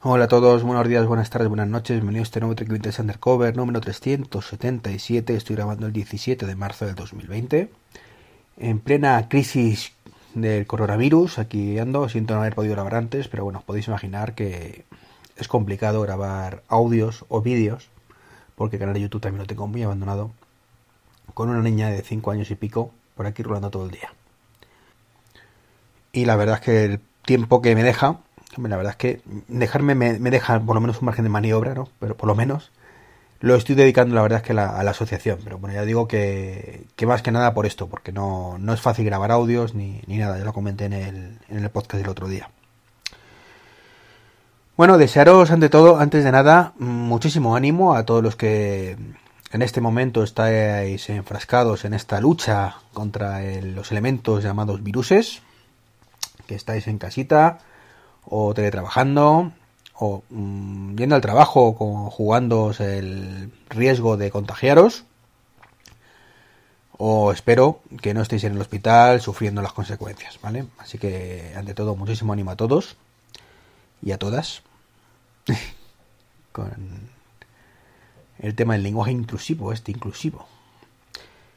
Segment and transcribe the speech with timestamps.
[0.00, 3.56] Hola a todos, buenos días, buenas tardes, buenas noches, bienvenidos a este nuevo Trek Undercover
[3.56, 7.68] número 377, estoy grabando el 17 de marzo del 2020,
[8.58, 9.94] en plena crisis
[10.34, 14.84] del coronavirus, aquí ando, siento no haber podido grabar antes, pero bueno, podéis imaginar que
[15.36, 17.88] es complicado grabar audios o vídeos,
[18.54, 20.30] porque el canal de YouTube también lo tengo muy abandonado,
[21.34, 24.12] con una niña de 5 años y pico por aquí rulando todo el día.
[26.12, 28.20] Y la verdad es que el tiempo que me deja
[28.56, 31.88] la verdad es que dejarme me, deja por lo menos un margen de maniobra, ¿no?
[32.00, 32.70] Pero por lo menos
[33.40, 35.38] lo estoy dedicando, la verdad es que a la asociación.
[35.44, 39.04] Pero bueno, ya digo que, más que nada por esto, porque no, no es fácil
[39.04, 42.50] grabar audios ni, nada, ya lo comenté en el, en el podcast del otro día.
[44.76, 48.96] Bueno, desearos ante todo, antes de nada, muchísimo ánimo a todos los que
[49.50, 55.42] en este momento estáis enfrascados en esta lucha contra los elementos llamados viruses,
[56.46, 57.58] que estáis en casita,
[58.30, 59.52] o teletrabajando,
[59.94, 65.04] o mm, yendo al trabajo con, jugando el riesgo de contagiaros,
[66.98, 70.66] o espero que no estéis en el hospital sufriendo las consecuencias, ¿vale?
[70.78, 72.96] Así que, ante todo, muchísimo ánimo a todos
[74.02, 74.62] y a todas
[76.52, 77.10] con
[78.40, 80.46] el tema del lenguaje inclusivo, este inclusivo,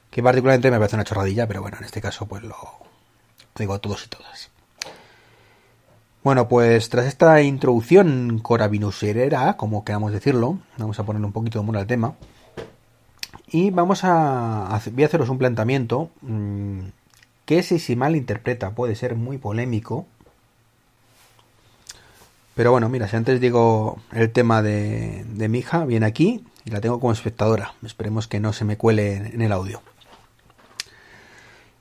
[0.09, 2.55] que particularmente me parece una chorradilla, pero bueno, en este caso pues lo
[3.55, 4.51] digo a todos y todas.
[6.23, 11.63] Bueno, pues tras esta introducción corabinuserera, como queramos decirlo, vamos a ponerle un poquito de
[11.63, 12.13] humor al tema.
[13.47, 16.81] Y vamos a, voy a haceros un planteamiento mm,
[17.45, 20.05] que si, si mal interpreta puede ser muy polémico.
[22.53, 26.69] Pero bueno, mira, si antes digo el tema de, de mi hija, viene aquí y
[26.69, 27.73] la tengo como espectadora.
[27.83, 29.81] Esperemos que no se me cuele en el audio.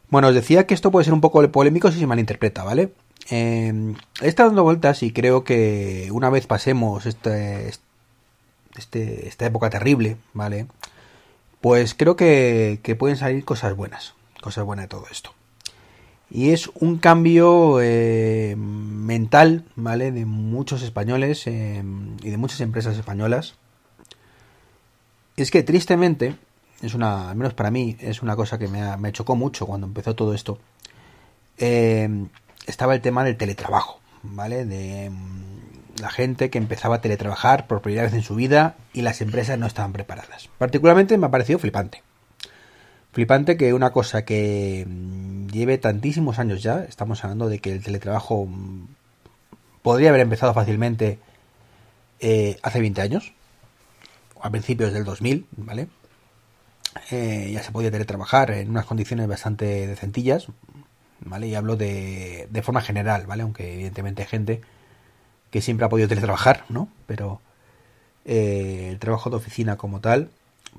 [0.08, 2.94] Bueno, os decía que esto puede ser un poco polémico si se malinterpreta, ¿vale?
[3.30, 7.70] Eh, he estado dando vueltas y creo que una vez pasemos este,
[8.76, 10.66] este, esta época terrible, ¿vale?
[11.60, 15.32] Pues creo que, pueden salir cosas buenas, cosas buenas de todo esto.
[16.30, 20.12] Y es un cambio eh, mental, ¿vale?
[20.12, 21.82] De muchos españoles eh,
[22.22, 23.54] y de muchas empresas españolas.
[25.36, 26.36] Es que tristemente,
[26.82, 29.86] es una, al menos para mí, es una cosa que me, me chocó mucho cuando
[29.86, 30.58] empezó todo esto.
[31.58, 32.26] Eh,
[32.70, 34.64] estaba el tema del teletrabajo, ¿vale?
[34.64, 39.02] De mm, la gente que empezaba a teletrabajar por primera vez en su vida y
[39.02, 40.48] las empresas no estaban preparadas.
[40.58, 42.02] Particularmente me ha parecido flipante.
[43.12, 47.82] Flipante que una cosa que mm, lleve tantísimos años ya, estamos hablando de que el
[47.82, 48.86] teletrabajo mm,
[49.82, 51.18] podría haber empezado fácilmente
[52.20, 53.32] eh, hace 20 años,
[54.40, 55.88] a principios del 2000, ¿vale?
[57.10, 60.48] Eh, ya se podía teletrabajar en unas condiciones bastante decentillas,
[61.42, 63.42] Y hablo de, de forma general, ¿vale?
[63.42, 64.60] Aunque evidentemente hay gente
[65.50, 66.88] que siempre ha podido teletrabajar, ¿no?
[67.06, 67.40] Pero
[68.24, 70.30] eh, el trabajo de oficina como tal,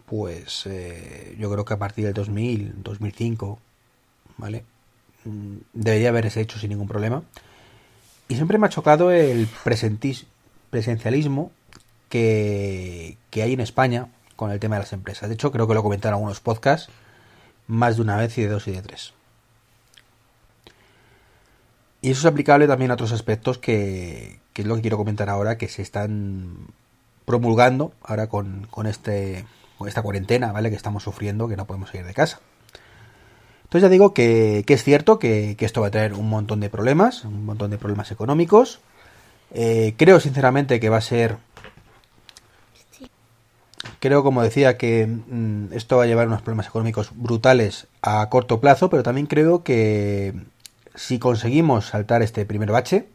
[0.05, 3.59] pues eh, yo creo que a partir del 2000, 2005,
[4.37, 4.63] ¿vale?
[5.25, 7.23] Mm, debería haberse hecho sin ningún problema.
[8.27, 9.47] Y siempre me ha chocado el
[10.69, 11.51] presencialismo
[12.09, 15.29] que, que hay en España con el tema de las empresas.
[15.29, 16.89] De hecho, creo que lo comentaron algunos podcasts
[17.67, 19.13] más de una vez y de dos y de tres.
[22.01, 25.57] Y eso es aplicable también a otros aspectos que, es lo que quiero comentar ahora,
[25.57, 26.67] que se están
[27.25, 29.45] promulgando ahora con, con, este,
[29.87, 30.69] esta cuarentena, ¿vale?
[30.69, 32.39] Que estamos sufriendo, que no podemos salir de casa.
[33.71, 37.23] Entonces ya digo que, es cierto que, esto va a traer un montón de problemas,
[37.23, 38.81] un montón de problemas económicos.
[39.53, 41.37] Eh, creo sinceramente que va a ser...
[43.99, 48.59] Creo, como decía, que mm, esto va a llevar unos problemas económicos brutales a corto
[48.59, 50.33] plazo, pero también creo que
[50.95, 53.07] si conseguimos saltar este primer bache,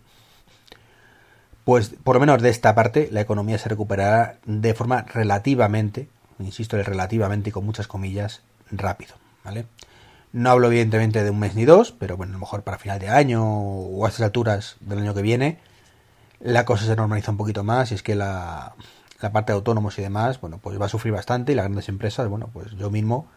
[1.64, 6.81] pues por lo menos de esta parte la economía se recuperará de forma relativamente, insisto,
[6.82, 9.66] relativamente con muchas comillas, rápido, ¿vale?
[10.32, 12.98] No hablo evidentemente de un mes ni dos, pero bueno, a lo mejor para final
[12.98, 15.59] de año o a estas alturas del año que viene,
[16.41, 18.74] la cosa se normaliza un poquito más y es que la,
[19.21, 21.89] la parte de autónomos y demás, bueno, pues va a sufrir bastante y las grandes
[21.89, 23.28] empresas, bueno, pues yo mismo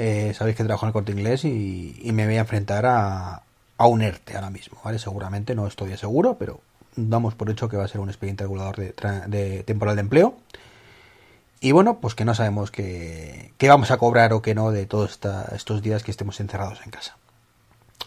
[0.00, 3.42] eh, sabéis que trabajo en el corte inglés y, me voy a enfrentar a,
[3.78, 5.00] un ERTE ahora mismo, ¿vale?
[5.00, 6.60] Seguramente no estoy seguro, pero
[6.94, 10.36] damos por hecho que va a ser un expediente regulador de, temporal de empleo.
[11.60, 15.18] Y bueno, pues que no sabemos qué, vamos a cobrar o qué no de todos
[15.52, 17.16] estos días que estemos encerrados en casa.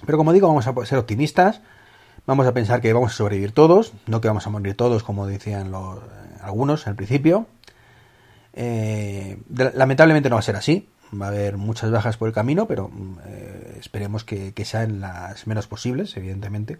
[0.05, 1.59] Pero como digo, vamos a ser optimistas,
[2.25, 5.27] vamos a pensar que vamos a sobrevivir todos, no que vamos a morir todos como
[5.27, 5.99] decían los,
[6.41, 7.47] algunos al principio.
[8.53, 9.39] Eh,
[9.73, 10.87] lamentablemente no va a ser así,
[11.19, 15.47] va a haber muchas bajas por el camino, pero mm, eh, esperemos que, sean las
[15.47, 16.77] menos posibles, evidentemente.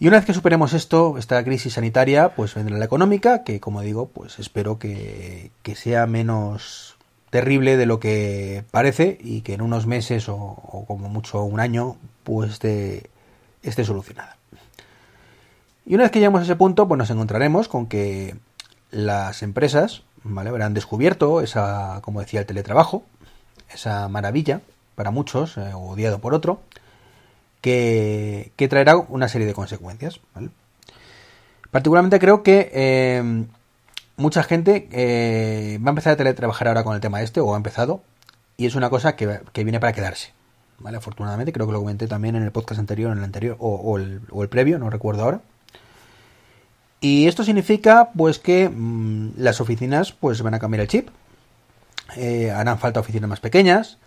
[0.00, 3.80] Y una vez que superemos esto, esta crisis sanitaria, pues vendrá la económica, que como
[3.80, 6.96] digo, pues espero que, sea menos
[7.30, 11.96] terrible de lo que parece y que en unos meses o, como mucho un año,
[12.22, 13.10] pues esté,
[13.62, 14.36] esté solucionada.
[15.84, 18.36] Y una vez que lleguemos a ese punto, pues nos encontraremos con que
[18.90, 20.50] las empresas, ¿vale?
[20.50, 23.04] Habrán descubierto esa, como decía, el teletrabajo,
[23.72, 24.60] esa maravilla
[24.94, 26.60] para muchos, eh, odiado por otro,
[27.60, 30.20] que, traerá una serie de consecuencias.
[31.70, 33.46] Particularmente creo que eh,
[34.16, 37.56] mucha gente eh, va a empezar a teletrabajar ahora con el tema este, o ha
[37.56, 38.02] empezado,
[38.56, 40.32] y es una cosa que, viene para quedarse.
[40.80, 40.96] ¿vale?
[40.96, 44.48] Afortunadamente, creo que lo comenté también en el podcast anterior, en el anterior, o, el,
[44.48, 45.40] previo, no recuerdo ahora.
[47.00, 51.08] Y esto significa pues que mm, las oficinas pues van a cambiar el chip.
[52.16, 53.98] Eh, harán falta oficinas más pequeñas,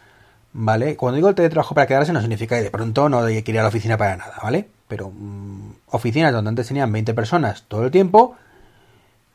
[0.54, 0.96] ¿vale?
[0.98, 3.60] Cuando digo el teletrabajo para quedarse no significa que de pronto no hay que ir
[3.60, 4.68] a la oficina para nada, ¿vale?
[4.88, 8.36] Pero mm, oficinas donde antes tenían 20 personas todo el tiempo,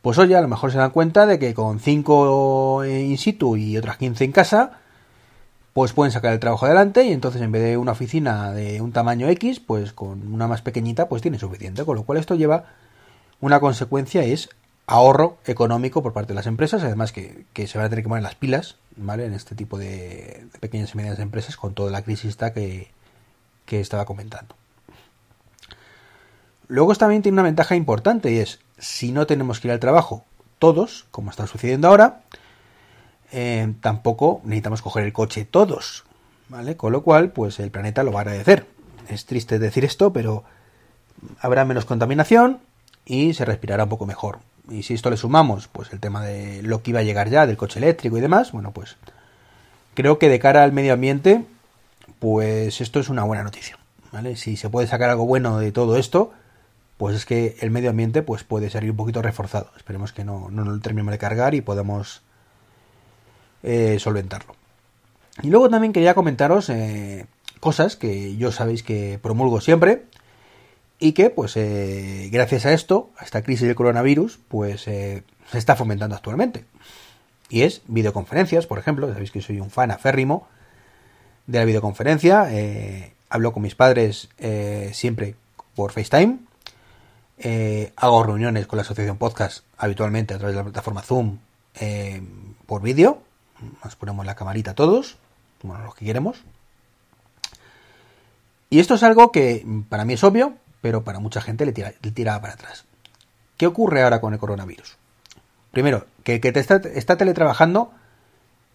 [0.02, 3.76] pues oye, a lo mejor se dan cuenta de que con 5 in situ y
[3.76, 4.78] otras 15 en casa,
[5.72, 8.92] pues pueden sacar el trabajo adelante y entonces en vez de una oficina de un
[8.92, 11.84] tamaño X, pues con una más pequeñita, pues tiene suficiente.
[11.84, 12.66] Con lo cual esto lleva
[13.40, 14.48] una consecuencia es
[14.86, 18.22] ahorro económico por parte de las empresas, además que, se van a tener que poner
[18.22, 19.26] las pilas, ¿vale?
[19.26, 22.88] En este tipo de, pequeñas y medianas empresas con toda la crisis que,
[23.64, 24.54] que estaba comentando.
[26.68, 30.24] Luego también tiene una ventaja importante y es, si no tenemos que ir al trabajo
[30.58, 32.22] todos, como está sucediendo ahora,
[33.32, 36.04] eh, tampoco necesitamos coger el coche todos,
[36.48, 36.76] ¿vale?
[36.76, 38.66] Con lo cual, pues el planeta lo va a agradecer.
[39.08, 40.44] Es triste decir esto, pero
[41.40, 42.60] habrá menos contaminación
[43.06, 46.62] y se respirará un poco mejor y si esto le sumamos, pues el tema de
[46.62, 48.96] lo que iba a llegar ya, del coche eléctrico y demás, bueno, pues
[49.94, 51.44] creo que de cara al medio ambiente,
[52.18, 53.78] pues esto es una buena noticia.
[54.34, 56.32] Si se puede sacar algo bueno de todo esto,
[56.96, 59.70] pues es que el medio ambiente pues puede salir un poquito reforzado.
[59.76, 62.22] Esperemos que no, no lo terminemos de cargar y podamos
[63.62, 64.54] eh, solventarlo.
[65.42, 67.26] Y luego también quería comentaros eh,
[67.60, 70.06] cosas que yo sabéis que promulgo siempre,
[70.98, 75.58] y que pues eh, gracias a esto, a esta crisis del coronavirus, pues eh, se
[75.58, 76.64] está fomentando actualmente.
[77.48, 80.48] Y es videoconferencias, por ejemplo, sabéis que soy un fan aférrimo
[81.46, 84.28] de la videoconferencia, eh, hablo con mis padres
[84.92, 85.36] siempre
[85.76, 86.38] por FaceTime,
[87.96, 91.38] hago reuniones con la asociación podcast habitualmente a través de la plataforma Zoom
[92.66, 93.22] por vídeo,
[93.84, 95.18] nos ponemos la camarita todos,
[95.62, 96.42] bueno, los que queremos.
[98.70, 102.40] Y esto es algo que para mí es obvio, pero para mucha gente le, tira,
[102.40, 102.84] para atrás.
[103.56, 104.96] ¿Qué ocurre ahora con el coronavirus?
[105.72, 107.90] Primero, que, te está, teletrabajando,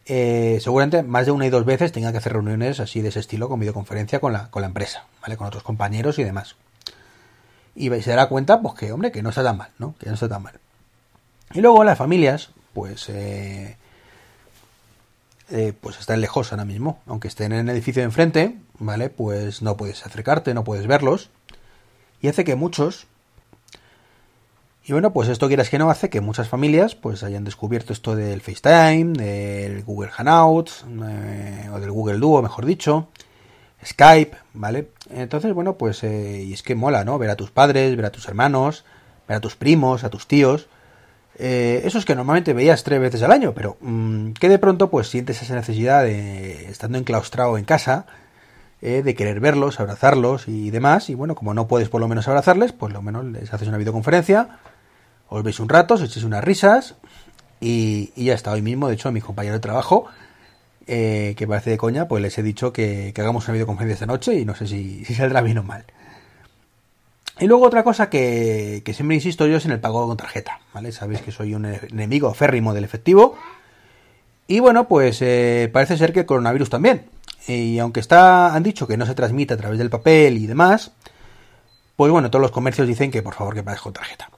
[0.05, 3.19] eh, seguramente más de una y dos veces tenga que hacer reuniones así de ese
[3.19, 5.37] estilo con videoconferencia con la, con la empresa, ¿vale?
[5.37, 6.55] Con otros compañeros y demás.
[7.75, 9.95] Y se dará cuenta, pues que, hombre, que no está tan mal, ¿no?
[9.99, 10.53] Que no está tan mal.
[11.53, 13.77] Y luego las familias, pues, eh,
[15.49, 16.99] eh, pues están lejos ahora mismo.
[17.07, 19.09] Aunque estén en el edificio de enfrente, ¿vale?
[19.09, 21.29] Pues no puedes acercarte, no puedes verlos
[22.21, 23.07] y hace que muchos
[24.83, 28.15] y bueno, pues esto quieras que no hace que muchas familias pues hayan descubierto esto
[28.15, 33.07] del FaceTime, del Google Hangouts eh, o del Google Duo, mejor dicho,
[33.85, 34.89] Skype, ¿vale?
[35.11, 37.19] Entonces, bueno, pues eh, y es que mola, ¿no?
[37.19, 38.83] Ver a tus padres, ver a tus hermanos,
[39.27, 40.67] ver a tus primos, a tus tíos.
[41.37, 44.89] Eh, eso es que normalmente veías tres veces al año, pero mm, que de pronto
[44.89, 48.07] pues sientes esa necesidad de, estando enclaustrado en casa,
[48.81, 51.09] eh, de querer verlos, abrazarlos y demás.
[51.09, 53.77] Y bueno, como no puedes por lo menos abrazarles, pues lo menos les haces una
[53.77, 54.59] videoconferencia,
[55.29, 56.95] os veis un rato, os echéis unas risas
[57.59, 58.51] y, ya está.
[58.51, 60.07] Hoy mismo, de hecho, a mis compañeros de trabajo,
[60.87, 64.33] eh, que parece de coña, pues les he dicho que, hagamos una videoconferencia esta noche
[64.33, 65.85] y no sé si, saldrá bien o mal.
[67.39, 70.59] Y luego otra cosa que, que, siempre insisto yo es en el pago con tarjeta,
[70.73, 70.91] ¿vale?
[70.91, 73.35] Sabéis que soy un enemigo férrimo del efectivo.
[74.47, 77.05] Y bueno, pues eh, parece ser que el coronavirus también.
[77.47, 80.91] Y aunque está, han dicho que no se transmite a través del papel y demás,
[81.95, 84.29] pues bueno, todos los comercios dicen que por favor que pagues con tarjeta.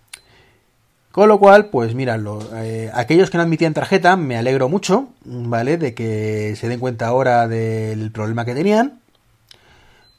[1.12, 2.20] Con lo cual, pues mira,
[2.56, 5.78] eh, aquellos que no admitían tarjeta, me alegro mucho, ¿vale?
[5.78, 9.00] De que se den cuenta ahora del problema que tenían.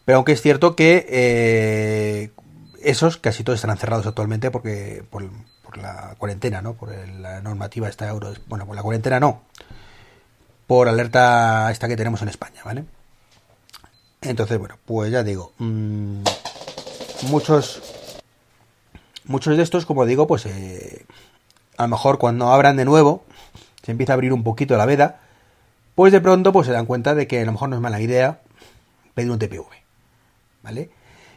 [0.05, 2.31] Pero aunque es cierto que eh,
[2.83, 5.25] esos casi todos están cerrados actualmente porque por,
[5.77, 6.75] la cuarentena, ¿no?
[6.75, 8.33] Por la normativa esta euro.
[8.47, 9.43] Bueno, por la cuarentena no
[10.67, 12.85] por alerta esta que tenemos en España, ¿vale?
[14.23, 16.23] Entonces, bueno, pues ya digo, mmm,
[17.29, 17.83] muchos,
[19.25, 21.05] muchos de estos, como digo, pues eh,
[21.77, 23.25] a lo mejor cuando abran de nuevo,
[23.83, 25.21] se empieza a abrir un poquito la veda,
[25.95, 28.01] pues de pronto pues se dan cuenta de que a lo mejor no es mala
[28.01, 28.41] idea
[29.15, 29.67] pedir un TPV,
[30.63, 30.91] ¿vale?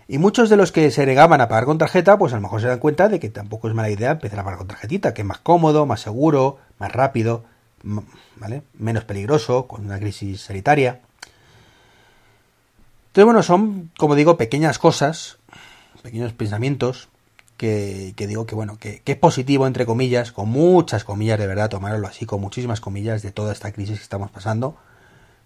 [0.07, 2.61] Y muchos de los que se negaban a pagar con tarjeta, pues a lo mejor
[2.61, 5.21] se dan cuenta de que tampoco es mala idea empezar a pagar con tarjetita, que
[5.23, 7.43] es más cómodo, más seguro, más rápido,
[7.83, 8.63] ¿vale?
[8.77, 11.01] Menos peligroso, con una crisis sanitaria.
[13.07, 15.37] Entonces, bueno, son, como digo, pequeñas cosas,
[16.03, 17.09] pequeños pensamientos
[17.57, 21.69] que, digo que, bueno, que, que, es positivo, entre comillas, con muchas comillas, de verdad,
[21.69, 24.77] tomarlo así, con muchísimas comillas de toda esta crisis que estamos pasando,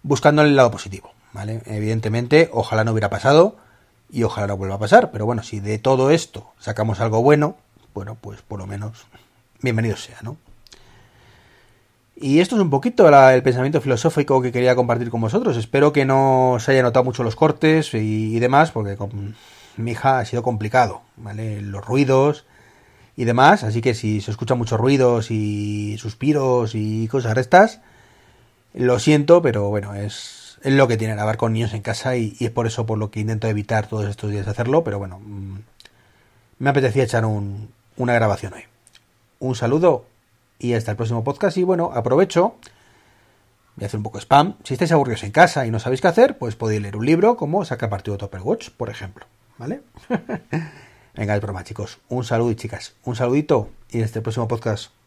[0.02, 1.62] buscando el lado positivo, ¿vale?
[1.66, 3.56] Evidentemente, ojalá no hubiera pasado,
[4.12, 5.10] y ojalá no vuelva a pasar.
[5.10, 7.56] Pero bueno, si de todo esto sacamos algo bueno,
[7.94, 9.06] bueno, pues por lo menos
[9.62, 10.36] bienvenido sea, ¿no?
[12.14, 15.56] Y esto es un poquito el pensamiento filosófico que quería compartir con vosotros.
[15.56, 19.34] Espero que no se haya notado mucho los cortes y, demás, porque con
[19.76, 21.62] mi hija ha sido complicado, ¿vale?
[21.62, 22.44] Los ruidos
[23.16, 23.64] y demás.
[23.64, 27.80] Así que si se escuchan muchos ruidos y suspiros y cosas restas,
[28.74, 32.36] lo siento, pero bueno, es, es lo que tiene grabar con niños en casa y,
[32.40, 35.58] es por eso por lo que intento evitar todos estos días hacerlo, pero bueno, mm,
[36.58, 38.62] me apetecía echar una grabación hoy.
[39.40, 40.11] Un saludo
[40.62, 42.56] y hasta el próximo podcast y bueno, aprovecho,
[43.76, 46.00] voy a hacer un poco de spam, si estáis aburridos en casa y no sabéis
[46.00, 49.26] qué hacer, pues podéis leer un libro como Saca partido de Watch, por ejemplo,
[49.58, 49.82] ¿vale?
[51.14, 55.01] Venga, es broma chicos, un saludo y chicas, un saludito y hasta el próximo podcast.